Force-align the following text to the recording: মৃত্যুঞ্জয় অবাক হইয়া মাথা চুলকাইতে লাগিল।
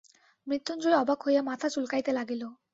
মৃত্যুঞ্জয় 0.47 0.97
অবাক 0.97 1.19
হইয়া 1.25 1.41
মাথা 1.43 1.67
চুলকাইতে 1.69 2.11
লাগিল। 2.13 2.41